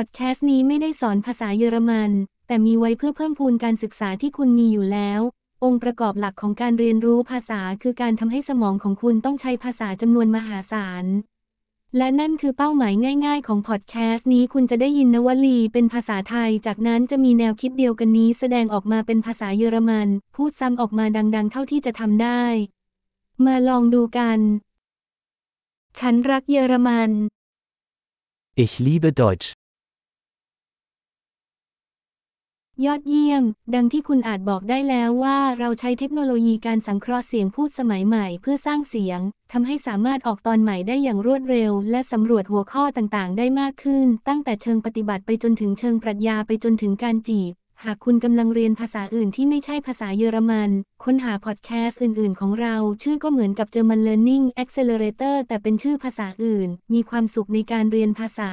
[0.00, 2.10] พอดแคสต์นี้ไม่ได้สอนภาษาเยอรมัน
[2.46, 5.20] แต่มีไว้เพื่อเพิ่มพูนการศึกษาที่คุณมีอยู่แล้ว
[5.64, 11.04] องค์ประกอบหลักของการเรียนรู้ภาษาคือการทำให้สมองของคุณต้องใช้ภาษาจำนวนมหาศาล
[11.96, 12.94] และนั่นคือเป้าหมาย
[13.26, 22.44] ง่าย ๆ ของพอดแคสต์นี้คุณจะได้ยินนวลีเป็นภาษาไทย จากนั้นจะมีแนวคิดเดียวกันนี้แสดงออกมาเป็นภาษาเยอรมัน พูดซ้ำออกมาดัง ๆ เท่าที่จะทำได้
[23.44, 24.38] มาลองดูกัน
[25.98, 27.10] ฉันรักเยอรมัน
[28.64, 29.48] Ich liebe Deutsch.
[32.84, 33.42] ยอดเยี่ยม
[33.74, 39.20] ดังที่คุณอาจบอกได้แล้วว่าเราใช้เทคโนโลยีการสังเคราะห์เสียงพูดสมัยใหม่เพื่อสร้างเสียง
[39.52, 47.52] ทำให้สามารถออกตอนใหม่ได้อย่างรวดเร็ว และสำรวจหัวข้อต่างๆ ได้มากขึ้น ตั้งแต่เชิงปฏิบัติไปจนถึงเชิงปรัชญาไปจนถึงการจีบ
[47.84, 50.70] หากคุณกำลังเรียนภาษาอื่นที่ไม่ใช่ภาษาเยอรมัน
[51.04, 58.52] ค้นหาพอดแคสต์อื่น ๆ ของเรา ชื่อก็เหมือนกับ German Learning Accelerator แต่เป็นชื่อภาษาอื่น มีความสุขในการเรียนภาษา